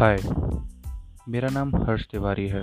हाय, 0.00 0.16
मेरा 1.28 1.48
नाम 1.48 1.74
हर्ष 1.76 2.04
तिवारी 2.10 2.46
है। 2.48 2.62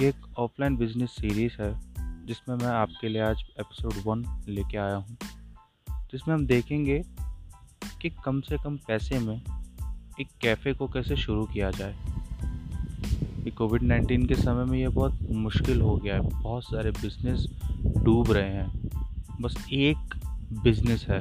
ये 0.00 0.08
एक 0.08 0.38
ऑफलाइन 0.38 0.76
बिज़नेस 0.76 1.10
सीरीज़ 1.10 1.62
है, 1.62 1.80
जिसमें 2.26 2.56
मैं 2.56 2.66
आपके 2.66 3.08
लिए 3.08 3.22
आज 3.22 3.42
एपिसोड 3.60 3.92
वन 4.06 4.44
लेके 4.48 4.78
आया 4.78 4.96
हूँ, 4.96 5.16
जिसमें 6.12 6.34
हम 6.34 6.46
देखेंगे 6.46 7.02
कि 8.02 8.10
कम 8.24 8.40
से 8.40 8.56
कम 8.56 8.76
पैसे 8.76 9.18
में 9.18 9.42
एक 10.20 10.28
कैफ़े 10.40 10.72
को 10.72 10.88
कैसे 10.88 11.16
शुरू 11.16 11.44
किया 11.44 11.70
जाए। 11.70 11.96
ये 13.44 13.50
कोविड 13.50 13.82
नाइन्टीन 13.82 14.26
के 14.26 14.34
समय 14.34 14.64
में 14.64 14.78
ये 14.78 14.88
बहुत 14.88 15.18
मुश्किल 15.30 15.80
हो 15.80 15.96
गया 15.96 16.14
है, 16.14 16.20
बहुत 16.20 16.64
सारे 16.64 16.90
बिज़नेस 16.90 17.46
डूब 18.04 18.32
रहे 18.32 18.50
हैं, 18.50 18.90
बस 19.40 19.64
एक 19.72 20.20
बिज़नेस 20.62 21.06
है। 21.08 21.20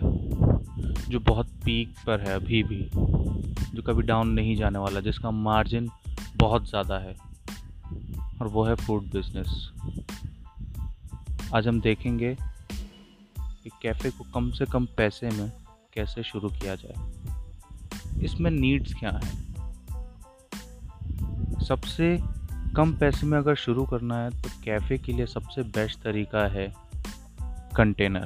जो 1.10 1.20
बहुत 1.20 1.48
पीक 1.66 1.94
पर 2.08 2.20
है 2.20 2.36
अभी 2.36 2.64
भी, 2.64 2.90
जो 3.76 3.82
कभी 3.82 4.02
डाउन 4.02 4.30
नहीं 4.30 4.56
जाने 4.56 4.80
वाला, 4.80 5.00
जिसका 5.00 5.32
मार्जिन 5.32 5.90
बहुत 6.36 6.70
ज़्यादा 6.70 6.98
है, 6.98 7.16
और 8.42 8.48
वो 8.48 8.64
है 8.64 8.76
फ़ूड 8.76 9.04
बिज़नेस 9.04 9.72
आज 11.56 11.68
हम 11.68 11.82
देखेंगे 11.82 12.38
कि 13.64 13.70
कैफ़े 13.82 14.10
को 14.10 14.24
कम 14.24 14.52
से 14.52 14.66
कम 14.66 14.86
पैसे 14.86 15.30
में 15.30 15.52
कैसे 15.94 16.24
शुरू 16.24 16.50
किया 16.50 16.76
जाए। 16.76 17.12
इसमें 18.24 18.52
नीड्स 18.52 18.94
क्या 18.94 19.12
हैं? 19.24 19.50
सबसे 21.60 22.20
कम 22.76 22.94
पैसे 22.94 23.26
में 23.28 23.38
अगर 23.38 23.56
शुरू 23.56 23.86
करना 23.86 24.18
है 24.18 24.30
तो 24.42 24.50
कैफ़े 24.64 24.98
के 24.98 25.14
लिए 25.14 25.26
सबसे 25.26 25.64
बेस्ट 25.64 26.00
तरीका 26.00 26.48
है 26.48 26.74
कंटेनर 27.76 28.26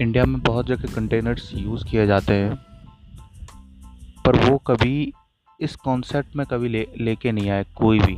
इंडिया 0.00 0.24
में 0.24 0.40
बहुत 0.40 0.66
जगह 0.66 0.94
कंटेनर्स 0.94 1.50
यूज़ 1.54 1.84
किए 1.84 2.06
जाते 2.06 2.34
हैं, 2.34 2.54
पर 4.26 4.50
वो 4.50 4.58
कभी 4.58 5.12
इस 5.60 5.76
कॉन्सेप्ट 5.76 6.36
में 6.36 6.46
कभी 6.46 6.68
ले, 6.68 6.86
लेके 6.98 7.32
नहीं 7.32 7.50
आए, 7.50 7.64
कोई 7.74 7.98
भी। 7.98 8.16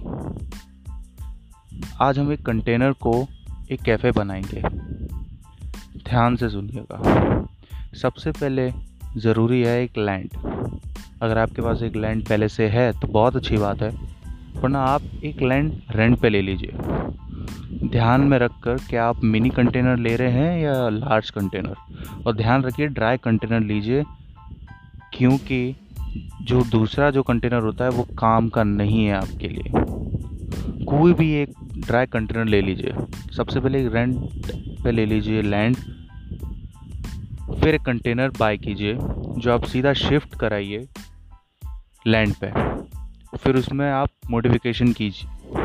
आज 2.00 2.18
हम 2.18 2.32
एक 2.32 2.46
कंटेनर 2.46 2.92
को 2.92 3.26
एक 3.70 3.82
कैफ़े 3.82 4.10
बनाएँगे। 4.10 4.62
ध्यान 5.98 6.36
से 6.36 6.48
सुनिएगा। 6.50 7.46
सबसे 8.02 8.30
पहले 8.30 8.72
ज़रूरी 9.16 9.62
है 9.62 9.82
एक 9.84 9.98
लैंड 9.98 10.30
अगर 11.22 11.38
आपके 11.38 11.62
पास 11.62 11.82
एक 11.82 11.96
लैंड 11.96 12.26
पहले 12.28 12.48
से 12.48 12.68
है 12.68 12.92
तो 12.92 13.08
बहुत 13.08 13.36
अच्छी 13.36 13.56
बात 13.56 13.82
है, 13.82 13.90
वरना 14.56 14.78
आप 14.78 15.02
एक 15.24 15.42
लैंड 15.42 15.72
रेंट 15.90 16.18
पे 16.18 16.28
ले 16.28 16.42
लीजिए। 16.42 16.72
ध्यान 17.92 18.20
में 18.20 18.38
रखकर 18.38 18.76
क्या 18.76 19.06
आप 19.06 19.24
मिनी 19.24 19.50
कंटेनर 19.50 19.96
ले 19.96 20.16
रहे 20.16 20.30
हैं 20.30 20.62
या 20.62 20.88
लार्ज 20.88 21.30
कंटेनर? 21.30 21.74
और 22.26 22.36
ध्यान 22.36 22.62
रखिए, 22.62 22.86
ड्राई 22.86 23.16
कंटेनर 23.16 23.60
लीजिए, 23.60 24.04
क्योंकि 25.14 25.76
जो 26.42 26.62
दूसरा 26.64 27.10
जो 27.10 27.22
कंटेनर 27.22 27.62
होता 27.62 27.84
है, 27.84 27.90
वो 27.90 28.02
काम 28.18 28.48
का 28.48 28.64
नहीं 28.64 29.04
है 29.06 29.14
आपके 29.14 29.48
लिए। 29.48 29.72
कोई 30.84 31.12
भी 31.12 31.32
एक 31.32 31.52
ड्राई 31.78 32.06
कंटेनर 32.06 32.44
ले 32.44 32.60
लीजिए। 32.62 32.94
सबसे 33.32 33.60
पहले 33.60 33.88
रेंट 33.88 34.16
पे 34.84 34.90
ले 34.90 35.06
लीजिए 35.06 35.42
लैंड, 35.42 35.76
फिर 37.60 37.74
एक 37.74 37.82
कंटेनर 37.82 38.30
बाय 38.38 38.56
कीजिए, 38.58 38.98
जो 39.38 39.52
आप 39.52 39.64
सीधा 39.64 39.92
शिफ्ट 39.92 40.34
कराइए 40.34 40.88
लैंड 42.06 42.34
पे। 42.44 42.52
फिर 43.38 43.56
उसमें 43.56 43.90
आप 43.90 44.08
मोडिफिकेशन 44.30 44.92
कीजिए। 44.92 45.61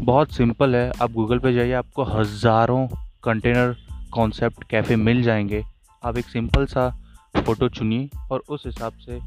बहुत 0.00 0.32
सिंपल 0.32 0.74
है। 0.74 0.90
आप 1.02 1.12
गूगल 1.12 1.38
पे 1.38 1.52
जाइए, 1.54 1.72
आपको 1.72 2.04
हज़ारों 2.04 2.86
कंटेनर 3.24 3.74
कॉन्सेप्ट 4.12 4.64
कैफ़े 4.64 4.96
मिल 4.96 5.22
जाएँगे। 5.22 5.62
आप 6.02 6.16
एक 6.18 6.24
सिंपल 6.24 6.66
सा 6.66 6.88
फ़ोटो 7.34 7.68
चुनिए 7.68 8.08
और 8.32 8.42
उस 8.48 8.62
हिसाब 8.66 8.92
से 9.00 9.18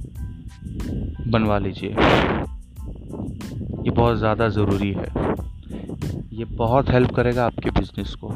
बनवा 1.32 1.58
लीजिए। 1.58 1.90
ये 3.80 3.92
बहुत 3.92 4.18
ज़्यादा 4.18 4.48
ज़रूरी 4.50 4.92
है। 4.92 5.08
ये 6.34 6.46
बहुत 6.48 6.90
हेल्प 6.90 7.12
करेगा 7.12 7.46
आपके 7.46 7.70
बिज़नेस 7.70 8.16
को। 8.16 8.30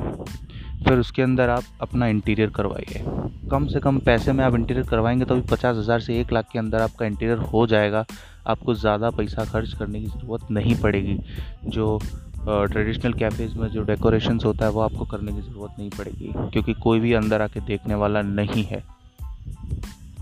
फिर 0.86 1.00
उसके 1.00 1.22
अंदर 1.22 1.50
आप 1.50 1.64
अपना 1.82 2.08
इंटीरियर 2.08 2.50
करवाइए। 2.50 3.04
कम 3.52 3.66
से 3.68 3.80
कम 3.80 3.98
पैसे 4.00 4.34
में 4.34 4.44
आप 4.46 4.56
इंटीरियर 4.56 4.86
करवाएँगे 4.88 5.26
तो 5.26 5.36
भी 5.36 5.42
पचास 5.42 5.76
हज़ार 5.78 6.00
से 6.00 6.20
एक 6.22 6.32
लाख 6.34 6.48
के 6.52 6.60
अंदर 6.60 6.82
आपका 6.82 7.06
इंटीरियर 7.06 7.38
हो 7.38 7.66
जाएगा। 7.68 8.06
आपको 8.48 8.74
ज़्यादा 8.74 9.10
पैसा 9.10 9.46
खर्च 9.46 9.74
करने 9.74 10.00
की 10.00 10.08
ज़रूरत 10.08 10.52
नहीं 10.52 10.76
पड़ेगी, 10.76 11.18
जो 11.66 12.00
ट्रेडिशनल 12.46 13.14
कैफ़ेज़ 13.14 13.58
में 13.58 13.68
जो 13.70 13.84
डेकोरेशंस 13.84 14.46
होता 14.46 14.66
है 14.66 14.72
वो 14.72 14.82
आपको 14.82 15.06
करने 15.06 15.32
की 15.32 15.42
ज़रूरत 15.42 15.76
नहीं 15.80 15.90
पड़ेगी, 15.90 16.32
क्योंकि 16.52 16.74
कोई 16.74 17.00
भी 17.00 17.14
अंदर 17.14 17.42
आके 17.42 17.60
देखने 17.62 17.96
वाला 17.96 18.22
नहीं 18.22 18.64
है। 18.64 18.84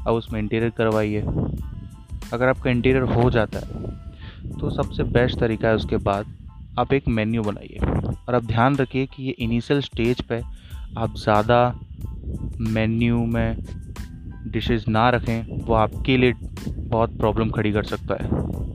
अब 0.08 0.14
उसमें 0.14 0.40
इंटीरियर 0.40 0.72
करवाइए। 0.78 1.22
अगर 2.34 2.48
आपका 2.48 2.70
इंटीरियर 2.70 3.04
हो 3.06 3.30
जाता 3.32 3.60
है 3.60 3.92
तो 4.52 4.70
सबसे 4.72 5.04
बेस्ट 5.06 5.40
तरीका 5.40 5.68
है 5.68 5.76
उसके 5.76 5.98
बाद 6.00 6.26
आप 6.80 6.94
एक 6.94 7.08
मेन्यू 7.10 7.42
बनाइए। 7.44 7.80
और 8.28 8.34
अब 8.34 8.46
ध्यान 8.48 8.76
रखिए 8.76 9.06
कि 9.06 9.24
ये 9.24 9.36
इनिशियल 9.40 9.82
स्टेज 9.82 10.22
पे 10.22 10.42
आप 10.98 11.16
ज़्यादा 11.18 11.60
मेन्यू 12.62 13.26
में 13.26 13.56
डिशेस 14.48 14.88
ना 14.88 15.10
रखें, 15.10 15.66
वो 15.66 15.74
आपके 15.74 16.18
लिए 16.18 16.34
बहुत 16.34 17.18
प्रॉब्लम 17.18 17.50
खड़ी 17.50 17.72
कर 17.72 17.84
सकता 17.86 18.16
है। 18.16 18.73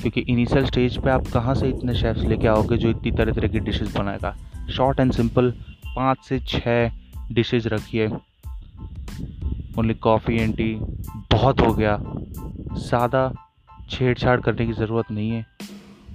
क्योंकि 0.00 0.20
इनिशियल 0.20 0.64
स्टेज 0.64 0.96
पे 0.98 1.10
आप 1.10 1.26
कहाँ 1.26 1.54
से 1.54 1.68
इतने 1.68 1.94
शेफ्स 1.94 2.22
लेके 2.22 2.48
आओगे 2.48 2.76
जो 2.76 2.90
इतनी 2.90 3.10
तरह 3.10 3.32
तरह 3.32 3.48
की 3.48 3.60
डिशेस 3.60 3.94
बनाएगा? 3.96 4.34
शॉर्ट 4.70 5.00
एंड 5.00 5.12
सिंपल 5.12 5.50
पाँच 5.86 6.24
से 6.24 6.38
छः 6.40 6.90
डिशेज 7.32 7.66
रखिए। 7.66 8.06
ओनली 9.78 9.94
कॉफ़ी 9.94 10.36
एंड 10.36 10.56
टी 10.56 10.74
बहुत 11.32 11.60
हो 11.60 11.72
गया। 11.74 11.96
ज़्यादा 12.00 13.32
छेड़छाड़ 13.90 14.40
करने 14.40 14.66
की 14.66 14.72
ज़रूरत 14.72 15.10
नहीं 15.10 15.30
है। 15.30 15.44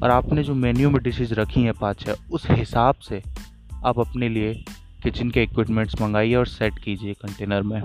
और 0.03 0.09
आपने 0.09 0.44
जो 0.44 0.53
मेन्यू 0.56 0.90
में 0.90 1.02
डिशेज 1.03 1.34
रखी 1.34 1.62
हैं 1.63 1.73
पाँच 1.73 2.00
छः 2.00 2.16
उस 2.31 2.50
हिसाब 2.50 2.96
से 2.96 3.22
आप 3.85 4.00
अपने 4.00 4.29
लिए 4.29 4.53
किचन 5.03 5.29
के 5.29 5.44
इक्विपमेंट्स 5.44 6.02
मंगाइए 6.02 6.35
और 6.35 6.47
सेट 6.47 6.79
कीजिए 6.79 7.13
कंटेनर 7.13 7.62
में। 7.62 7.81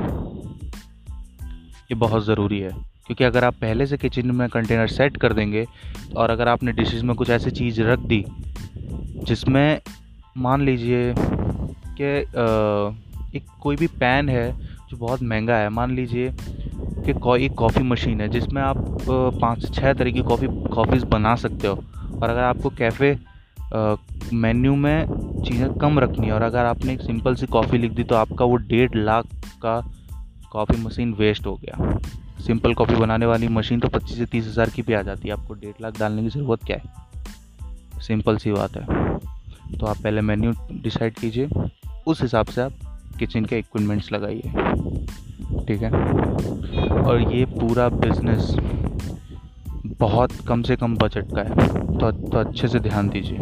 ये 1.82 1.94
बहुत 1.94 2.24
ज़रूरी 2.24 2.58
है। 2.60 2.89
क्योंकि 3.10 3.24
अगर 3.24 3.44
आप 3.44 3.54
पहले 3.54 3.86
से 3.86 3.96
किचन 3.96 4.30
में 4.30 4.48
कंटेनर 4.48 4.86
सेट 4.88 5.16
कर 5.16 5.32
देंगे, 5.32 5.64
और 6.16 6.30
अगर 6.30 6.48
आपने 6.48 6.72
डिशेज़ 6.72 7.04
में 7.04 7.14
कुछ 7.16 7.30
ऐसी 7.30 7.50
चीज़ 7.50 7.80
रख 7.82 7.98
दी, 8.00 8.24
जिसमें 9.24 9.80
मान 10.36 10.62
लीजिए 10.62 11.14
कि 11.16 12.04
एक 13.36 13.46
कोई 13.62 13.76
भी 13.76 13.86
पैन 14.00 14.28
है 14.28 14.52
जो 14.90 14.96
बहुत 14.96 15.22
महँगा 15.22 15.56
है, 15.56 15.68
मान 15.70 15.94
लीजिए 15.96 16.30
कि 17.04 17.12
कोई 17.14 17.44
एक 17.44 17.54
कॉफ़ी 17.58 17.82
मशीन 17.84 18.20
है, 18.20 18.28
जिसमें 18.28 18.62
आप 18.62 18.76
पाँच 19.08 19.62
से 19.62 19.68
छः 19.70 19.92
तरह 19.92 20.10
की 20.10 20.22
कॉफ़ी 20.22 20.48
कॉफ़ीज़ 20.68 21.04
बना 21.06 21.34
सकते 21.36 21.68
हो। 21.68 21.74
और 22.22 22.28
अगर 22.28 22.42
आपको 22.42 22.70
कैफ़े 22.78 23.16
मेन्यू 24.34 24.76
में 24.76 25.42
चीज़ें 25.44 25.68
कम 25.78 25.98
रखनी 25.98 26.26
है, 26.26 26.32
और 26.32 26.42
अगर 26.42 26.64
आपने 26.66 26.92
एक 26.92 27.00
सिंपल 27.00 27.34
सी 27.34 27.46
कॉफ़ी 27.48 27.78
लिख 27.78 27.92
दी 27.92 28.04
तो 28.04 28.14
आपका 28.14 28.44
वो 28.44 28.56
डेढ़ 28.68 28.96
लाख 28.96 29.26
का 29.62 29.80
कॉफ़ी 30.52 30.82
मशीन 30.84 31.12
वेस्ट 31.14 31.46
हो 31.46 31.56
गया। 31.56 31.98
सिंपल 32.40 32.74
कॉपी 32.74 32.94
बनाने 32.94 33.26
वाली 33.26 33.48
मशीन 33.48 33.80
तो 33.80 33.88
पच्चीस 33.88 34.18
से 34.18 34.26
तीस 34.26 34.46
हज़ार 34.46 34.70
की 34.70 34.82
भी 34.82 34.92
आ 34.92 35.02
जाती 35.02 35.28
है। 35.28 35.34
आपको 35.34 35.54
डेढ़ 35.54 35.82
लाख 35.82 35.98
डालने 35.98 36.22
की 36.22 36.28
ज़रूरत 36.28 36.64
क्या 36.64 36.76
है? 36.76 38.00
सिंपल 38.00 38.36
सी 38.36 38.52
बात 38.52 38.76
है। 38.76 39.18
तो 39.78 39.86
आप 39.86 39.96
पहले 39.96 40.20
मेन्यू 40.20 40.52
डिसाइड 40.72 41.14
कीजिए। 41.14 41.48
उस 42.06 42.22
हिसाब 42.22 42.46
से 42.46 42.62
आप 42.62 42.72
किचन 43.18 43.44
के 43.44 43.58
इक्विपमेंट्स 43.58 44.12
लगाइए। 44.12 44.52
ठीक 45.66 45.82
है? 45.82 45.90
और 47.02 47.32
ये 47.32 47.44
पूरा 47.44 47.88
बिज़नेस 47.88 48.54
बहुत 50.00 50.32
कम 50.48 50.62
से 50.62 50.76
कम 50.76 50.96
बजट 50.96 51.34
का 51.34 51.42
है। 51.42 51.68
तो, 51.98 52.10
तो 52.12 52.38
अच्छे 52.38 52.68
से 52.68 52.80
ध्यान 52.80 53.08
दीजिए। 53.08 53.38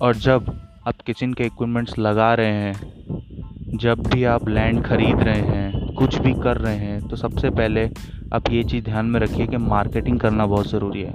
और 0.00 0.16
जब 0.16 0.50
आप 0.86 1.00
किचन 1.06 1.32
के 1.32 1.44
इक्विपमेंट्स 1.44 1.98
लगा 1.98 2.34
रहे 2.34 2.52
हैं 2.52 3.78
जब 3.78 4.02
भी 4.06 4.24
आप 4.24 4.48
लैंड 4.48 4.84
खरीद 4.84 5.20
रहे 5.20 5.42
हैं 5.42 5.94
कुछ 5.94 6.16
भी 6.18 6.32
कर 6.34 6.56
रहे 6.56 6.76
हैं 6.76 6.91
तो 7.12 7.16
सबसे 7.16 7.50
पहले 7.50 7.90
आप 8.34 8.50
ये 8.50 8.64
चीज़ 8.64 8.84
ध्यान 8.84 9.06
में 9.06 9.20
रखिए 9.20 9.46
कि 9.46 9.56
मार्केटिंग 9.56 10.20
करना 10.20 10.46
बहुत 10.46 10.70
ज़रूरी 10.70 11.02
है। 11.02 11.10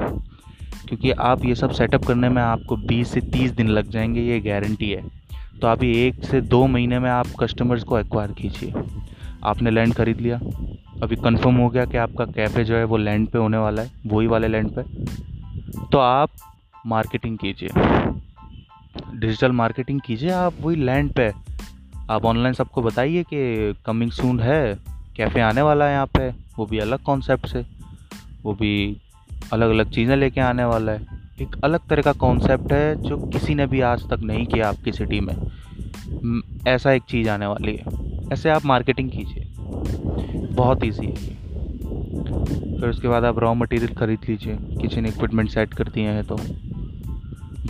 क्योंकि 0.88 1.11
आप 1.11 1.45
ये 1.45 1.55
सब 1.55 1.71
सेटअप 1.71 2.05
करने 2.05 2.29
में 2.29 2.41
आपको 2.41 2.75
20 2.75 3.11
से 3.11 3.21
30 3.21 3.51
दिन 3.51 3.67
लग 3.67 3.89
जाएँगे, 3.89 4.21
ये 4.21 4.39
गारंटी 4.39 4.91
है। 4.91 5.01
तो 5.61 5.67
अभी 5.67 5.97
एक 5.97 6.23
से 6.25 6.41
दो 6.41 6.67
महीने 6.67 6.99
में 6.99 7.09
आप 7.09 7.27
कस्टमर्स 7.39 7.83
को 7.83 7.99
एक्वायर 7.99 8.31
कीजिए। 8.31 8.73
आपने 9.44 9.71
लैंड 9.71 9.94
खरीद 9.94 10.21
लिया। 10.21 10.38
अभी 11.03 11.15
कंफर्म 11.15 11.55
हो 11.55 11.69
गया 11.69 11.85
कि 11.85 11.97
आपका 11.97 12.25
कैफ़े 12.25 12.63
जो 12.63 12.75
है 12.75 12.83
वो 12.83 12.97
लैंड 12.97 13.27
पे 13.27 13.38
होने 13.38 13.57
वाला 13.57 13.81
है, 13.81 13.91
वही 14.07 14.27
वाले 14.27 14.47
लैंड 14.47 14.71
पे। 14.79 14.81
तो 15.91 15.97
आप 15.97 16.29
मार्केटिंग 16.85 17.38
कीजिए। 17.38 17.69
डिजिटल 19.15 19.51
मार्केटिंग 19.51 20.01
कीजिए 20.01 20.29
आप 20.29 20.53
वही 20.61 20.75
लैंड 20.75 21.11
पे। 21.11 21.33
आप 22.09 22.25
ऑनलाइन 22.25 22.53
सबको 22.53 22.81
बताइए 22.81 23.23
कि 23.23 23.73
कमिंग 23.85 24.11
सून 24.11 24.39
है। 24.39 24.96
कैफ़े 25.17 25.41
आने 25.41 25.61
वाला 25.61 25.85
है 25.85 25.93
यहाँ 25.93 26.05
पे। 26.05 26.29
वो 26.29 26.65
भी 26.65 26.79
अलग 26.79 26.99
कॉन्सेप्ट 26.99 27.47
से। 27.47 27.65
वो 28.43 28.53
भी 28.53 29.01
अलग 29.53 29.69
अलग 29.69 29.89
चीज़ें 29.89 30.15
लेके 30.15 30.41
आने 30.41 30.63
वाला 30.63 30.91
है। 30.91 31.01
एक 31.41 31.55
अलग 31.63 31.79
तरह 31.89 32.01
का 32.01 32.13
कॉन्सेप्ट 32.13 32.73
है 32.73 33.01
जो 33.01 33.17
किसी 33.17 33.55
ने 33.55 33.67
भी 33.67 33.81
आज 33.81 34.09
तक 34.09 34.19
नहीं 34.19 34.45
किया 34.45 34.69
आपकी 34.69 34.91
सिटी 34.91 35.19
में। 35.19 35.35
ऐसा 36.67 36.91
एक 36.91 37.03
चीज़ 37.03 37.29
आने 37.29 37.45
वाली 37.45 37.75
है। 37.75 37.83
ऐसे 38.33 38.49
आप 38.49 38.65
मार्केटिंग 38.65 39.09
कीजिए। 39.09 39.47
बहुत 40.53 40.83
ईजी 40.83 41.05
है। 41.05 41.37
फिर 42.79 42.89
उसके 42.89 43.07
बाद 43.07 43.25
आप 43.25 43.39
रॉ 43.39 43.53
मटेरियल 43.53 43.93
ख़रीद 43.93 44.19
लीजिए। 44.29 44.55
किचन 44.55 45.05
इक्विपमेंट 45.05 45.49
सेट 45.49 45.73
कर 45.73 45.83
दिए 45.83 46.07
हैं 46.07 46.23
तो। 46.23 46.35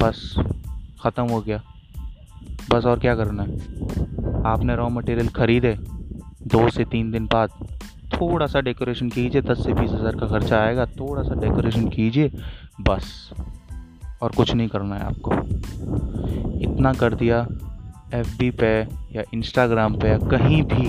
बस, 0.01 0.35
ख़त्म 1.03 1.23
हो 1.23 1.41
गया। 1.41 1.61
बस 2.69 2.85
और 2.85 2.99
क्या 2.99 3.15
करना 3.15 3.43
है? 3.43 3.53
आपने 4.45 4.75
रॉ 4.75 4.89
मटेरियल 4.89 5.27
ख़रीदे। 5.27 5.96
दो 6.47 6.69
से 6.69 6.85
तीन 6.85 7.11
दिन 7.11 7.25
बाद 7.25 7.49
थोड़ा 8.13 8.45
सा 8.47 8.61
डेकोरेशन 8.61 9.09
कीजिए, 9.09 9.41
दस 9.41 9.63
से 9.63 9.73
बीस 9.73 9.91
हज़ार 9.91 10.15
का 10.15 10.27
खर्चा 10.27 10.57
आएगा, 10.57 10.85
थोड़ा 10.85 11.23
सा 11.23 11.35
डेकोरेशन 11.35 11.87
कीजिए, 11.87 12.31
बस। 12.81 13.31
और 14.21 14.31
कुछ 14.31 14.53
नहीं 14.53 14.67
करना 14.67 14.95
है 14.95 15.03
आपको। 15.03 15.33
इतना 16.61 16.93
कर 16.93 17.13
दिया 17.13 17.45
एफडी 18.13 18.49
पे 18.51 18.69
या 19.15 19.23
इंस्टाग्राम 19.33 19.95
पे 19.95 20.09
या 20.09 20.17
कहीं 20.17 20.61
भी 20.63 20.87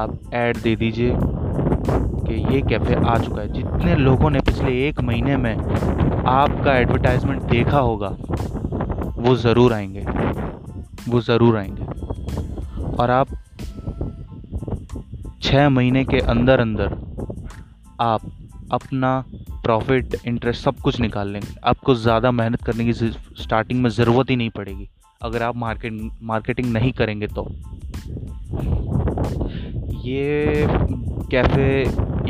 आप 0.00 0.18
ऐड 0.34 0.56
दे 0.56 0.76
दीजिए 0.76 1.12
कि 1.16 2.34
ये 2.54 2.60
कैफ़े 2.60 2.94
आ 2.94 3.16
चुका 3.18 3.40
है। 3.40 3.52
जितने 3.52 3.96
लोगों 3.96 4.30
ने 4.30 4.40
पिछले 4.40 4.72
एक 4.88 5.00
महीने 5.00 5.36
में 5.36 5.54
आपका 5.56 6.76
एडवर्टाइजमेंट 6.76 7.42
देखा 7.42 7.78
होगा, 7.78 8.08
वो 9.18 9.34
ज़रूर 9.36 9.72
आएँगे। 9.72 10.04
वो 11.08 11.20
ज़रूर 11.20 11.56
आएँगे। 11.56 11.84
और 12.96 13.10
आप 13.10 13.28
छः 15.46 15.68
महीने 15.68 16.04
के 16.04 16.18
अंदर 16.30 16.60
अंदर 16.60 16.92
आप 18.00 18.20
अपना 18.72 19.10
प्रॉफिट 19.64 20.14
इंटरेस्ट 20.26 20.62
सब 20.64 20.78
कुछ 20.84 20.98
निकाल 21.00 21.28
लेंगे। 21.32 21.54
आपको 21.64 21.94
ज़्यादा 21.94 22.30
मेहनत 22.30 22.62
करने 22.64 22.84
की 22.84 22.92
स्टार्टिंग 22.92 23.82
में 23.82 23.88
ज़रूरत 23.90 24.30
ही 24.30 24.36
नहीं 24.36 24.50
पड़ेगी। 24.50 24.88
अगर 25.20 25.42
आप 25.42 25.56
मार्केट 25.56 26.00
मार्केटिंग 26.22 26.72
नहीं 26.72 26.92
करेंगे 26.92 27.26
तो। 27.28 27.46
ये 30.04 30.66
कैफ़े 31.30 31.68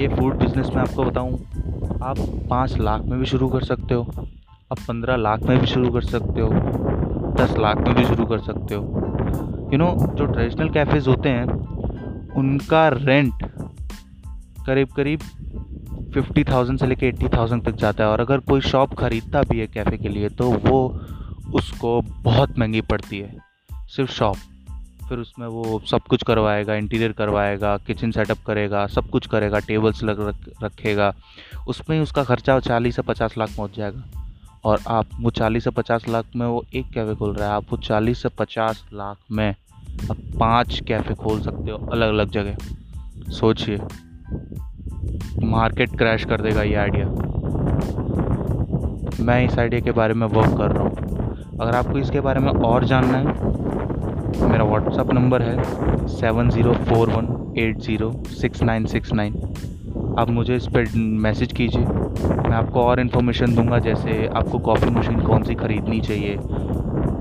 ये 0.00 0.08
फ़ूड 0.08 0.36
बिज़नेस 0.38 0.68
में 0.68 0.82
आपको 0.82 1.04
बताऊँ 1.04 1.98
आप 2.02 2.18
पाँच 2.50 2.76
लाख 2.78 3.02
में 3.02 3.18
भी 3.18 3.26
शुरू 3.26 3.48
कर 3.48 3.64
सकते 3.64 3.94
हो। 3.94 4.02
आप 4.72 4.78
पंद्रह 4.88 5.16
लाख 5.16 5.42
में 5.42 5.58
भी 5.58 5.66
शुरू 5.66 5.90
कर 5.90 6.02
सकते 6.04 6.40
हो। 6.40 6.50
दस 7.38 7.56
लाख 7.58 7.78
में 7.78 7.94
भी 7.94 8.04
शुरू 8.04 8.26
कर 8.26 8.38
सकते 8.40 8.74
हो। 8.74 8.82
यू 8.82 9.68
you 9.68 9.78
नो 9.78 9.86
know, 9.86 10.14
जो 10.16 10.26
ट्रेडिशनल 10.26 10.68
कैफ़ेज़ 10.70 11.08
होते 11.08 11.28
हैं 11.28 11.46
उनका 12.36 12.88
रेंट 12.88 13.44
करीब 14.66 14.88
करीब 14.88 15.20
फिफ्टी 16.14 16.44
थाउज़ेंड 16.44 16.78
से 16.78 16.86
लेके 16.86 17.06
एट्टी 17.06 17.28
थाउज़ेंड 17.28 17.64
तक 17.64 17.74
जाता 17.76 18.04
है। 18.04 18.10
और 18.10 18.20
अगर 18.20 18.40
कोई 18.40 18.60
शॉप 18.62 18.94
ख़रीदता 18.94 19.42
भी 19.42 19.58
है 19.58 19.66
कैफ़े 19.66 19.98
के 19.98 20.08
लिए 20.08 20.28
तो 20.30 20.50
वो 20.50 20.88
उसको 21.54 22.00
बहुत 22.22 22.58
महँगी 22.58 22.80
पड़ती 22.82 23.18
है। 23.18 23.34
सिर्फ़ 23.88 24.10
शॉप 24.12 24.36
फिर 25.08 25.18
उसमें 25.18 25.46
वो 25.46 25.80
सब 25.86 26.02
कुछ 26.02 26.22
करवाएगा 26.22 26.74
इंटीरियर 26.74 27.12
करवाएगा 27.12 27.76
किचन 27.76 28.10
सेटअप 28.10 28.38
करेगा, 28.46 28.86
सब 28.86 29.10
कुछ 29.10 29.26
करेगा 29.26 29.58
टेबल्स 29.58 30.02
लग 30.02 30.20
रखेगा। 30.62 31.12
उसमें 31.68 31.96
ही 31.96 32.02
उसका 32.02 32.24
खर्चा 32.24 32.58
चालीस 32.60 32.96
से 32.96 33.02
पचास 33.02 33.36
लाख 33.38 33.56
पहुँच 33.56 33.76
जाएगा। 33.76 34.02
और 34.64 34.80
आप 34.88 35.08
वो 35.20 35.30
चालीस 35.30 35.64
से 35.64 35.70
पचास 35.70 36.08
लाख 36.08 36.24
में 36.36 36.46
वो 36.46 36.64
एक 36.74 36.90
कैफ़े 36.90 37.14
खोल 37.14 37.34
रहा 37.34 37.48
है, 37.48 37.54
आप 37.54 37.64
वो 37.70 37.76
चालीस 37.78 38.22
से 38.22 38.28
पचास 38.28 38.84
लाख 38.92 39.16
में 39.32 39.54
आप 40.10 40.16
पाँच 40.40 40.80
कैफ़े 40.88 41.14
खोल 41.14 41.40
सकते 41.40 41.70
हो 41.70 41.78
अलग 41.86 42.08
अलग 42.08 42.30
जगह। 42.30 43.30
सोचिए। 43.32 43.78
मार्केट 45.46 45.96
क्रैश 45.98 46.24
कर 46.24 46.40
देगा 46.40 46.62
ये 46.62 46.74
आइडिया 46.74 47.06
मैं 49.24 49.44
इस 49.44 49.58
आइडिया 49.58 49.80
के 49.80 49.92
बारे 49.92 50.14
में 50.14 50.26
वर्क 50.26 50.56
कर 50.58 50.72
रहा 50.72 50.82
हूँ। 50.82 51.58
अगर 51.60 51.76
आपको 51.76 51.98
इसके 51.98 52.20
बारे 52.20 52.40
में 52.40 52.50
और 52.50 52.84
जानना 52.84 53.18
है, 53.18 53.24
मेरा 54.48 54.64
व्हाट्सअप 54.64 55.12
नंबर 55.12 55.42
है 55.42 56.06
seven 56.08 56.50
zero 56.50 56.72
four 56.84 57.10
one 57.10 57.54
eight 57.58 57.78
zero 57.78 58.12
six 58.32 58.62
nine 58.62 58.86
six 58.86 59.12
nine 59.12 59.34
आप 60.18 60.30
मुझे 60.30 60.56
इस 60.56 60.66
पर 60.66 60.88
मैसेज 60.96 61.52
कीजिए। 61.52 61.82
मैं 61.82 62.52
आपको 62.52 62.82
और 62.82 63.00
इन्फॉर्मेशन 63.00 63.54
दूँगा, 63.54 63.78
जैसे 63.78 64.26
आपको 64.26 64.58
कॉफ़ी 64.58 64.90
मशीन 64.90 65.20
कौन 65.20 65.42
सी 65.42 65.54
ख़रीदनी 65.54 66.00
चाहिए, 66.00 66.36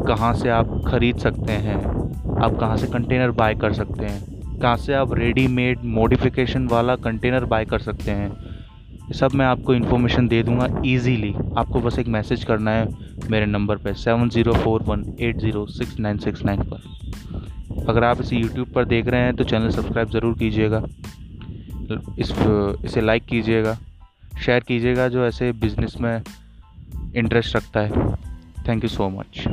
कहाँ 0.08 0.34
से 0.34 0.50
आप 0.50 0.82
ख़रीद 0.88 1.18
सकते 1.18 1.54
हैं 1.54 1.95
आप 2.36 2.58
कहाँ 2.60 2.78
से 2.78 2.88
कंटेनर 2.88 3.32
बाय 3.32 3.56
कर 3.56 3.74
सकते 3.74 4.06
हैं? 4.06 4.60
कहाँ 4.60 4.78
से 4.78 4.94
आप 4.94 5.14
रेडीमेड 5.14 5.84
मॉडिफिकेशन 5.86 6.68
वाला 6.68 6.96
कंटेनर 6.96 7.46
बाय 7.46 7.66
कर 7.66 7.80
सकते 7.80 8.12
हैं? 8.12 8.32
सब 9.14 9.32
मैं 9.36 9.46
आपको 9.46 9.74
इन्फॉर्मेशन 9.74 10.28
दे 10.28 10.42
दूँगा 10.44 10.68
इजीली 10.86 11.34
आपको 11.58 11.82
बस 11.82 12.00
एक 12.00 12.08
मैसेज 12.08 12.44
करना 12.44 12.72
है 12.72 12.88
मेरे 13.32 13.46
नंबर 13.46 13.78
पे 13.78 13.94
seven 13.94 14.30
zero 14.30 14.54
four 14.54 14.84
one 14.84 15.06
eight 15.20 15.40
zero 15.40 15.66
six 15.66 16.00
nine 16.00 16.18
six 16.18 16.44
nine 16.46 16.64
पर। 16.64 17.86
अगर 17.90 18.04
आप 18.04 18.22
इसे 18.22 18.36
यूट्यूब 18.36 18.68
पर 18.68 18.86
देख 18.86 19.08
रहे 19.08 19.22
हैं 19.22 19.36
तो 19.36 19.44
चैनल 19.44 19.70
सब्सक्राइब 19.70 20.10
ज़रूर 20.10 20.38
कीजिएगा। 20.38 20.84
इस, 22.20 22.32
इसे 22.86 23.02
लाइक 23.02 23.26
कीजिएगा। 23.26 23.78
शेयर 24.46 24.64
कीजिएगा 24.68 25.08
जो 25.08 25.26
ऐसे 25.26 25.52
बिज़नेस 25.52 25.96
में 26.02 26.22
इंटरेस्ट 27.16 27.56
रखता 27.56 27.80
है। 27.80 28.14
Thank 28.68 28.84
you 28.84 28.90
so 28.90 29.10
much 29.10 29.44